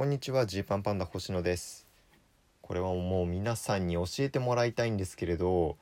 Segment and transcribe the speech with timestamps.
[0.00, 1.86] こんにちはジーパンパンダ星野です。
[2.62, 5.76] これはもう皆さんに教えてもらいたいんですけれど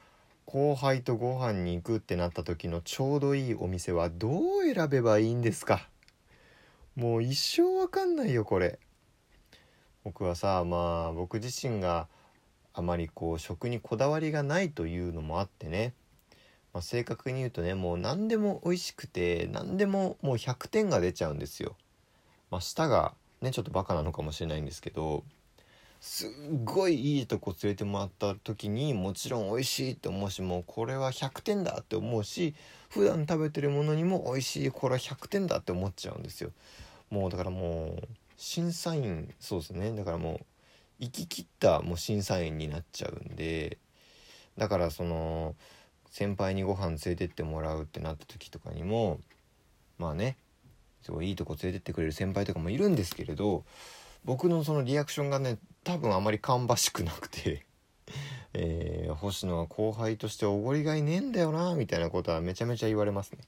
[0.45, 5.87] 後輩とご飯に行くってなった時のちょうどいいお店はどう選べばいいんですか？
[6.97, 8.81] もう一生わかんないよこれ。
[10.03, 12.09] 僕はさまあ僕自身が
[12.75, 15.93] あまりこう食にこだわりがないというのもあってね、
[16.75, 21.77] まあ、正確に言うとねもう何でも美味しくて何でももう100点が出ちゃうんですよ。
[22.51, 25.25] まあ、舌がねちょっとバカなのかもしれないんですけど
[26.01, 26.31] すっ
[26.65, 32.55] ごいいいとこ連れてもらった時にもちろん美味しいって思うしもうこれは100点だって思うし
[32.89, 36.53] 普段食べてるものにも美味しいこれは100点だって思っちゃうんですよ。
[37.11, 40.47] もうだからもう審査員そうですねだからもう
[41.01, 43.79] 行き切ったもう審査員になっちゃうんで
[44.57, 45.55] だからその
[46.11, 49.21] 先輩にご飯連れてってもらうってなった時とかにも
[49.99, 50.37] まあね
[51.03, 53.65] すごいいいとこ連れてってくれる先輩とかもいるんですけれど
[54.25, 57.65] 僕のそのリアクションがね多分あまり芳しくなくて
[58.55, 63.41] えー、星野は後輩としておごりがいねえんだよなみたいなことはめちゃめちゃ言われますね。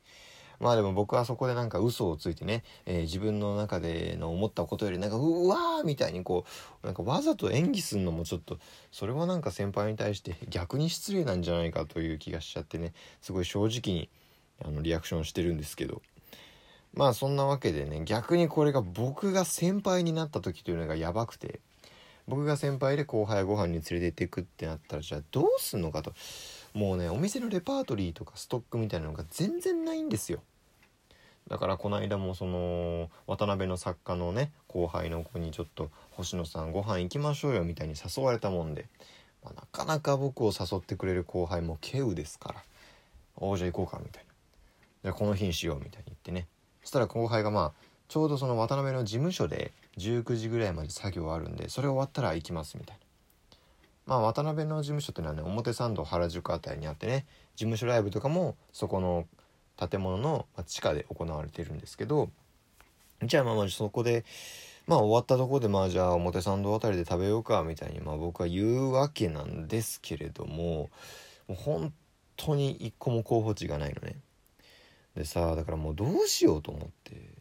[0.61, 6.45] まあでも僕はそこでなんか嘘をついてね、えー、自分の中での思ったことよりなんかうわーみたいにこ
[6.83, 8.59] うなんかわざと演技するのもちょっと
[8.93, 14.11] それはなんか先輩に対して 逆に失礼なんじゃないかという気がしちゃってねすごい正直に
[14.63, 16.03] あのリアクションしてるんですけど
[16.95, 21.61] まあそんなわけでね逆にこれが僕が先輩になった時というのがやばくて
[22.27, 26.13] 僕が先輩で後輩ご飯に連れて行っていくってなったらじゃあどうすんのかと。
[26.73, 30.41] もうねお店のレパートリーとかストックみたいなのが全然ないんですよ。
[31.49, 38.87] だからこの間もその渡辺の作家のね後輩の子にちょっと「星野さんご飯行きましょうよ」みたいに誘われたもんで、
[39.43, 42.65] まあ、なかなか僕を誘ってくれる後輩も稀有ですから
[43.35, 44.31] 「おじゃあ行こうか」みたいな
[45.03, 46.47] 「じゃあこの日にしよう」みたいに言ってね
[46.83, 47.73] したら後輩がまあ
[48.09, 53.01] ちょうどその渡辺の事務所で19時ぐらいまで作業あるんでそれ終わったら行きますみたいな。
[54.07, 59.27] まあ渡辺の事務所っていうのはね表参道原宿あたりにあってね事務所ライブとかもそこの
[59.77, 62.31] 建物の地下で行われてるんですけど
[63.23, 64.25] じゃあまあまあそこで
[64.87, 70.91] まあ終わったとこでまあじゃあ表参道あたりで食べようかみたいにまあ僕は言うわけなんですけれども
[71.47, 71.93] もう本
[72.37, 74.17] 当に一個も候補地がないのね。
[75.21, 77.41] でさだからもうどうしようと思って。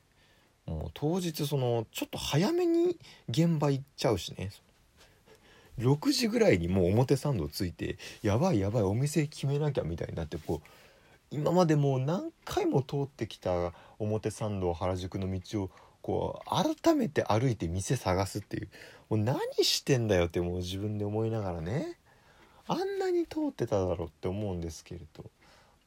[0.66, 2.96] もう当日そのちょっと早めに
[3.28, 4.52] 現場行っちゃうしね。
[5.80, 10.68] 6時ぐらいにもう表参道着いてやばいやばいお店決めなきゃみたいになってこう
[11.32, 15.70] 今までもう何回も通ってきた表参道原宿の道を
[16.04, 16.50] こう
[16.84, 18.70] 改めて歩いて店探すっていう。
[19.10, 21.98] もう何してんだよってもう自分で思いながらね。
[22.68, 25.24] あんなに通ってただろうって思うんですけれど。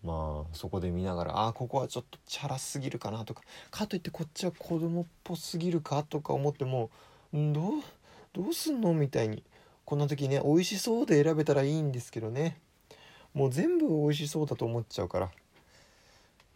[0.04, 6.90] まあそこで見ながらああここはちょっとチャラすぎるかなとかかといってこっちは子供っぽすぎるかとか思っても
[7.32, 7.52] どう
[8.32, 9.42] どうすんのみたいに
[9.84, 12.58] こんな時ね美味しそうで選べたらいいんですけどね。
[13.34, 15.30] もう全部美味しそうだと思っちゃうから。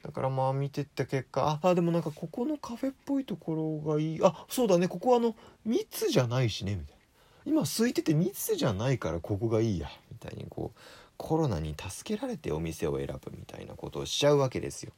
[0.02, 4.20] だからまあ見てった結果あでもなんかここのカフェっぽいところがいい。
[4.22, 5.34] あそうだねここはあの
[5.64, 7.02] 密じゃないしねみたいな。
[7.44, 10.78] 今空いてて密じゃないからここがいいやみたいにこう
[11.16, 14.92] コロナに助けられてお店を選ぶみたいなことをしちゃうわけですよ。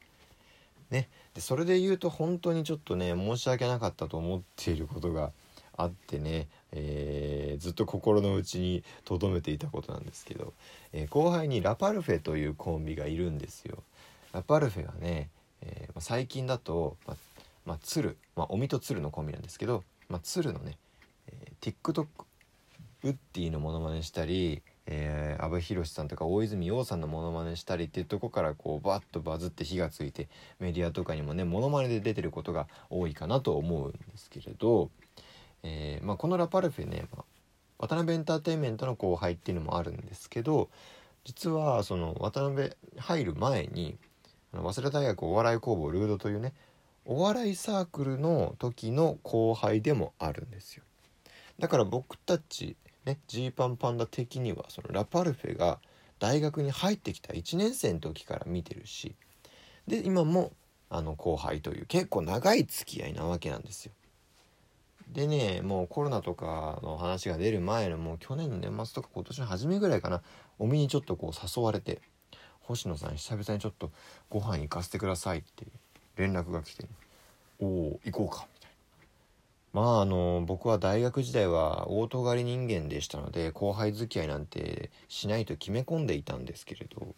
[0.89, 5.31] ね、でそれで言うと本当にちょっとね申し訳なかったと思っていることが
[5.77, 10.53] あってね、えー、ずっと心の内に留めていたことなんですけど、
[10.91, 13.83] えー、後輩にラパルフェというコンビがいるんですよ。
[14.33, 15.29] ラパルフェはね、
[15.61, 17.15] えー、最近だと、ま
[17.65, 20.77] まあ、鶴、まあ、おみと鶴のコンビなんですけど、まあ、鶴のね、
[21.27, 22.07] えー、TikTok
[23.03, 30.27] ウッディのモノマネしたりえー、阿部寛さんとか大泉洋さんのモノマネしたりっていうとこからこうバッとバズって火がついて
[30.59, 34.89] メディアとかにもねモノマネで出てることが多いかなと思うんですけれど、
[35.61, 37.23] えー、まあ、このラパルフェね、まあ、
[37.77, 40.69] 渡辺エンターテインメントの後輩っていうのもあるんですけど
[41.23, 43.95] 実はその渡辺入る前に
[44.51, 46.53] 早稲田大学お笑い工房ルードというね
[47.05, 50.83] お笑いサークルの時の後輩でもあるんですよ。
[51.59, 52.75] だから僕たち
[53.09, 55.79] ねジーパンパンダ的にはそのラパルフェが
[56.19, 59.15] 大学に入ってきた1年生の時から見てるし
[59.87, 60.51] で今も
[60.89, 63.91] あの後輩という結構長い付き合いなわけなんですよ。
[65.11, 70.21] でねもうコロナとかの話が出る前のもう去年の年末とか今年の初めぐらいかな
[70.59, 72.01] お見にちょっとこう誘われて
[72.61, 73.91] 「星野さん久々にちょっと
[74.29, 75.65] ご飯行かせてください」って
[76.15, 76.85] 連絡が来て、
[77.59, 78.47] 「おお行こうか」
[79.73, 87.15] まああの僕は大学時代は大尖り人間でしたので後輩付き合いなんてしないと決め込んでいたんですけれど、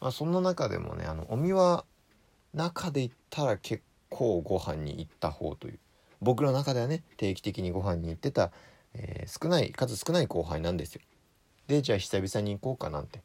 [0.00, 1.84] まあ、そんな中でもねあのお見は
[2.54, 5.78] 中で言ったら結構ご飯に行った方という
[6.20, 8.50] 僕の中ではね定期的にご飯に行ってた、
[8.94, 11.02] えー、少ない数少ない後輩なんですよ。
[11.68, 13.20] でじゃあ久々に行こうかなんて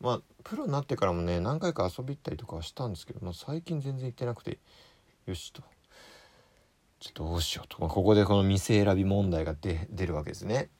[0.00, 4.58] まあプロになってからもね何回か遊び行ったりとかはしたんですけど、まあ、最近全然行ってなくて
[5.26, 5.62] よしと
[7.04, 10.70] ちょっとどうしようと、ここでこの店選び問題が出るわけですね。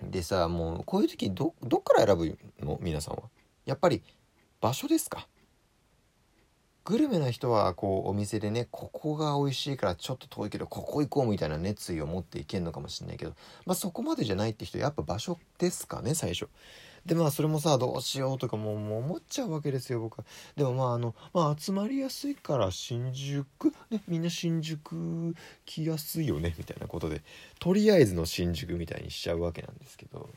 [0.00, 2.78] でさもうこういう時どどっから選ぶの？
[2.80, 3.24] 皆さんは。
[3.66, 4.04] やっぱり
[4.60, 5.26] 場所ですか
[6.84, 13.32] グルメな人はこうお店でねここが美味しいからちょっと遠いけどここ行こうみたいな熱意を持っていけんのかもしれないけど
[13.66, 16.48] まあそこまでじゃないって人やっぱ場所ですかね最初。
[17.06, 20.24] でまあそれもさどうしようとかもう思っちゃうわけですよ僕は。
[20.56, 25.34] でもまああのまあ集まりやすいから新宿ねみんな新宿
[25.66, 27.22] 来やすいよねみたいなことで
[27.60, 30.28] とりあえずの新宿みたいにしちゃうわけなんですけど。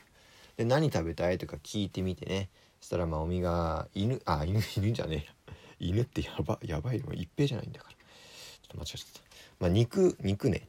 [0.57, 2.49] で何食べたいとか聞いてみてね。
[2.81, 7.93] そしたらまあおみが犬あ犬犬じゃねえ犬ってやばやばいの一平じゃないんだから。
[7.93, 7.97] ちょ
[8.65, 9.21] っと間違えちゃった
[9.59, 10.67] まあ肉肉ね。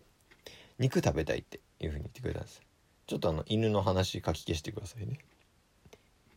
[0.78, 2.62] 肉食べたいっていうふうに言ってくれたんです。
[3.06, 5.18] ちょっとあの犬の話書き消してくださいね。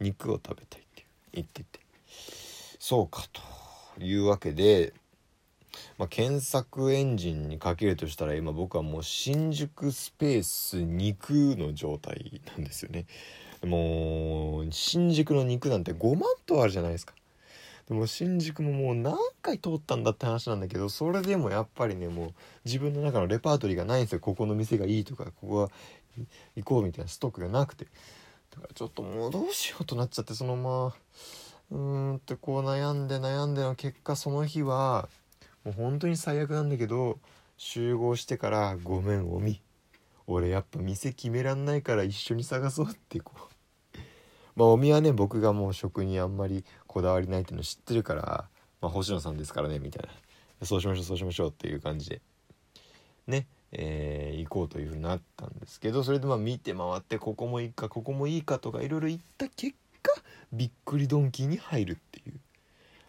[0.01, 1.79] 肉を食べたいって言ってて。
[2.79, 3.23] そうか
[3.97, 4.93] というわけで、
[5.97, 13.05] まあ、検索エンジンにかけるとしたら今僕はもう新宿スペース肉の状態なんですよね。
[13.63, 17.13] もう新宿の肉なんて5万頭あるじゃないですか。
[17.87, 22.33] でも新宿ももう何回通ったんだって話なんだけどそれでもやっぱりねもう
[22.65, 24.19] 自分の中のレパートリーがないんですよ。
[24.19, 25.69] ここの店がいいとかここは
[26.55, 27.85] 行こうみたいなストックがなくて。
[28.51, 30.95] だからちょっともうどうしようとなっちゃってそのまま
[31.71, 35.07] うーんってこう悩んで悩んでの結果その日は
[35.63, 37.19] もう本当に最悪なんだけど
[37.57, 39.61] 集合してから「ごめんおみ
[40.27, 43.41] 俺やっぱ店決めらんないから一緒に探そう」ってこう。
[44.55, 48.49] まあおみはね僕がもう食にあんまりこだわりないっていうの知ってるから、
[48.81, 50.07] まあ、星野さんですからねみたい
[50.59, 50.65] な。
[50.65, 52.21] そうしましょうそうしましょうっていう感じで。
[53.27, 53.47] ね。
[53.71, 60.11] えー、行こうというふうになったんですけどそれでまあ見て回ってここもいいかここもいいかとかいろいろ言った結果
[60.51, 62.39] びっくりドンキーに入るっていう。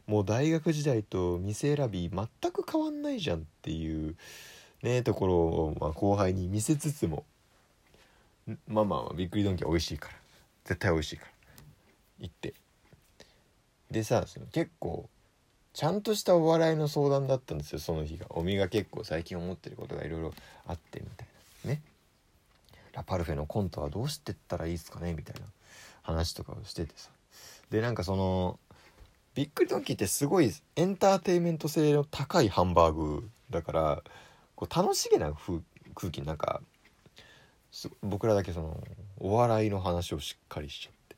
[0.07, 4.17] もう大学時代と店選び全く変わんないじゃんっていう
[4.83, 7.25] ねところをまあ後輩に見せつつも
[8.67, 10.15] まあまあびっくりドンキー美味しいから。
[10.65, 11.31] 絶対美味しいから。
[12.21, 12.55] 行って。
[13.91, 15.09] でさその結構
[15.73, 18.27] ちゃんとしたお笑いの相談だったんですよその日が。
[18.31, 20.35] おみが結構最近思ってることがいろいろ
[20.67, 21.29] あってみたい
[21.65, 21.71] な。
[21.71, 21.83] ね。
[22.93, 25.41] ラパルフェのコントはどうしてったらいいですかねみたいな
[26.03, 27.11] 話とかをしててさ。
[27.71, 28.59] でなんかその
[29.35, 34.03] びっくりドンキーってすごいエンターテインメント性の高いハンバーグだから
[34.55, 35.33] こう楽しげな
[35.95, 36.61] 空気なんか
[38.03, 38.79] 僕らだけその
[39.19, 41.17] お笑いの話をしっかりしちゃって。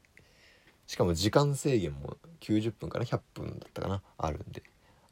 [0.86, 2.13] しかも時間制限も
[2.44, 4.62] 90分から100分だったかなあるんで。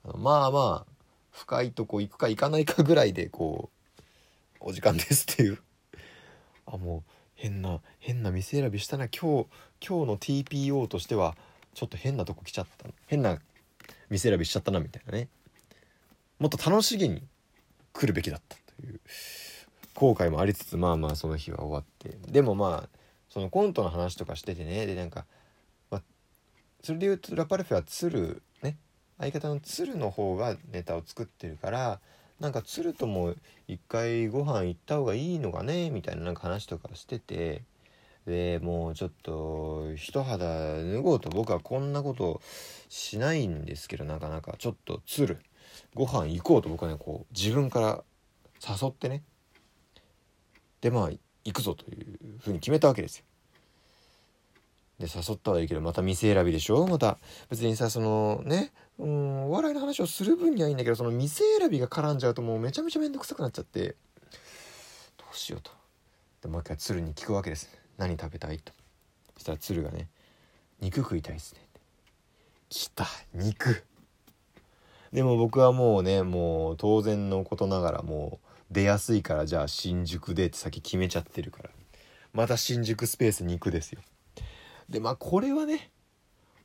[0.04, 0.92] あのまあまあ
[1.30, 4.02] 深いとこ行くか行かないかぐらいでこう
[4.60, 5.58] お時間ですっていう。
[6.66, 7.02] あもう
[7.34, 9.08] 変な変な店選びしたな。
[9.08, 9.46] 今日
[9.86, 11.36] 今日の TPO としては
[11.74, 12.88] ちょっと変なとこ来ちゃった。
[13.06, 13.38] 変な
[14.10, 15.28] 店選びしちゃったなみたいなね。
[16.38, 17.22] もっと楽しげに
[17.92, 19.00] 来るべきだったという。
[19.94, 22.18] 後悔もありつつまあまあその日は終わって。
[22.30, 22.98] でもまあ
[23.30, 24.86] そのコントの話とかしててね。
[24.86, 25.24] でなんか
[26.82, 28.76] それで言うとラパルフェは鶴ね。
[29.18, 32.00] 相方の鶴の方がネタを作ってるから
[32.40, 33.34] なんか鶴とも
[33.68, 37.62] 一回ご飯行った方がいいのかねみたいななんか話とかしてて。
[38.24, 42.40] でもうちょっと一肌脱ごうと僕はこんなこと
[42.88, 44.54] しないんですけどなかなか。
[44.58, 45.40] ちょっと鶴。
[45.94, 48.04] ご飯行こうと僕はねこう自分から
[48.64, 49.24] 誘ってね。
[50.80, 51.10] でまあ
[51.44, 53.24] 行くぞというふうに決めたわけですよ。
[55.02, 56.86] で誘ったはいいけどまた店選びでしょ？
[56.86, 57.18] また。
[57.50, 63.96] 別にさそのねうんお笑いの話をする分にはいいんだけどその店選びが絡んじゃうともうめちゃめちゃ面倒くさくなっちゃって。
[65.18, 65.72] どうしようと。
[66.40, 67.68] でもう一回鶴に聞くわけです。
[67.98, 68.72] 何食べたいと。
[69.34, 70.08] そしたら鶴がね
[70.80, 71.60] 肉食いたいっすね
[72.68, 73.82] 来た肉。
[75.12, 81.70] でも僕はもうねもう当然のことながらもう出やすいからじゃあ新宿でって先決めちゃってるから。
[82.32, 84.00] また新宿スペースに行くですよ。
[84.92, 85.90] でまあこれはね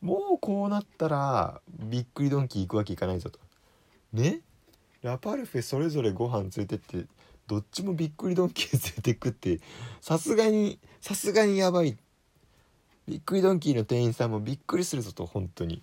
[0.02, 3.40] もうこうなったらびっくりドンキー行くわけいかないぞと。
[4.14, 4.42] ね？
[5.02, 7.08] ラパルフェそれぞれご飯連れてって
[7.48, 9.62] どっちもびっくりドンキー連れてくって
[10.02, 11.98] さすがにさすがにやばい。
[13.08, 15.82] びっくりドンキーの店員さんもびっくりするぞと本当に。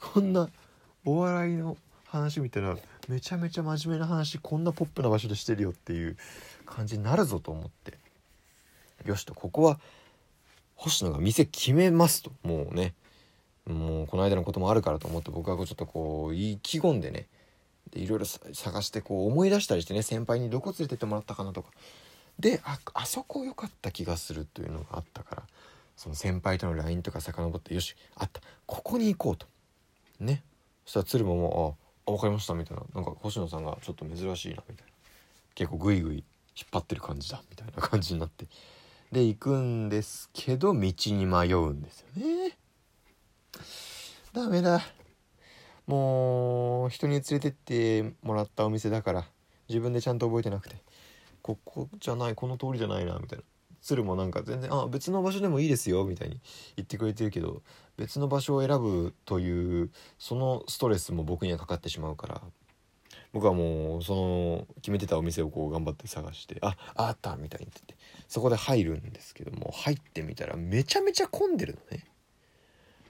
[0.00, 0.48] こんな
[1.04, 2.76] お笑いの話見たら
[3.08, 6.16] めちゃめちゃ真面目な話こんなポップな場所でしてるよっていう
[6.64, 7.98] 感じになるぞと思って。
[9.04, 9.80] よしとここは
[10.82, 12.32] 星野が店決めますと。
[12.42, 12.94] もうね。
[13.66, 17.28] もうこの間のこともあるからと思って僕はちょっとこう意気込んでね。
[17.92, 21.70] でいろいろ探してこう思い出したりしてね先輩にどこ連れてってもらったかなとか。
[22.40, 25.42] でああそこ良かった気がするというのがあったから
[25.96, 28.40] その先輩との LINE とか遡ってよしあった。
[28.66, 29.46] ここに行こうと。
[30.18, 30.42] ね。
[30.84, 32.82] そしたら鶴ももう「あ分かりました」みたいな。
[32.92, 34.92] なんか星野さんがちょっと珍しいなみたいな。
[35.54, 36.16] 結構グイグイ
[36.56, 38.46] 引っ張ってる感じだみたいな感じになって。
[39.12, 42.56] で行くんですけど道に迷うんですよね。
[44.32, 44.80] ダメだ。
[45.86, 49.24] もう人に連れてってもらったお店だから
[49.68, 50.76] 自分でちゃんと覚えてなくて。
[51.42, 53.44] ここじゃないこの通りじゃないなみたいな。
[53.82, 56.40] 鶴もなんか全然「あ別の場所でもいいですよ」みたいに
[56.76, 57.62] 言ってくれてるけど
[57.96, 59.90] 別の場所を選ぶという
[60.20, 62.42] そのストレスも僕にはかかってしまうから
[63.32, 67.96] 僕はもうその決めてたお店をこう頑張って探して「ああった」みたいに言って
[68.28, 72.06] そこで入るんですけども入ってみたらめちゃめちゃ混んでるのね。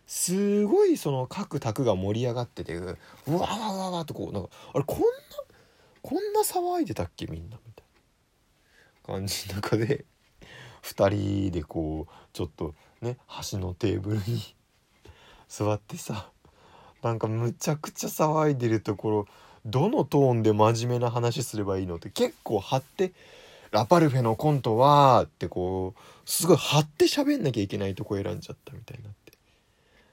[0.07, 2.87] すごいその各宅が盛り上がっててう
[3.29, 5.05] わわわわとこうなんかあれこんな
[6.03, 7.85] こんな騒いでたっけみんなみたい
[9.09, 10.05] な感じの中で
[10.83, 14.55] 2人でこうちょっとね端のテーブルに
[15.49, 16.31] 座ってさ
[17.03, 19.27] なんかむちゃくちゃ騒いでるところ
[19.65, 23.13] どのトーンで真面目な話すればいいのって結構張って
[23.71, 26.01] 「ラパルフェのコントは」ってこう
[26.31, 29.33] すごい張って喋んなきゃいけないとこ選んじゃったみたいになって。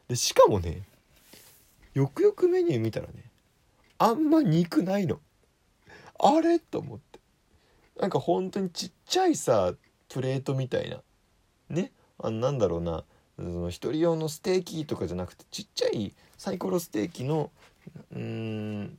[0.07, 0.83] でしかもね
[1.93, 3.13] よくよくメニュー見たらね
[3.97, 5.19] あんま肉ないの。
[6.19, 7.19] あれと思って。
[7.99, 9.73] なんか本当にちっちゃいさ
[10.07, 11.01] プレートみたいな。
[11.69, 11.91] ね？
[12.17, 13.03] あなんだろうな。
[13.37, 17.51] その一人用のステーキとかじゃなくてちっちゃいサイコロステーキの
[18.11, 18.97] うーん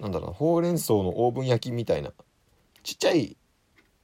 [0.00, 2.12] なんだろうほうれん草のオーブン焼きみたいな
[2.82, 3.36] ちっちゃい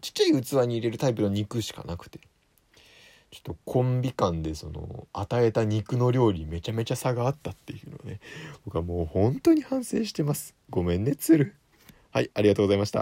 [0.00, 2.20] ちっちゃい器に入れるタイプの肉しかなくて
[3.30, 8.20] ちょっとコンビ間でその与えた肉の料理めちゃめちゃ差があったっていうのね
[8.64, 10.54] 僕はもう本当に反省してます。
[10.68, 11.54] ごめんね鶴
[12.10, 12.98] はいありがとうございました。